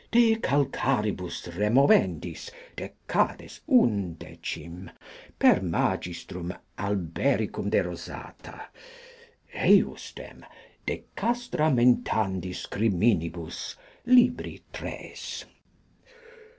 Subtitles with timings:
[0.09, 4.89] De calcaribus removendis, Decades undecim,
[5.37, 5.75] per M.
[6.79, 8.69] Albericum de Rosata.
[9.53, 10.43] Ejusdem
[10.87, 13.75] de castramentandis criminibus
[14.07, 15.45] libri tres.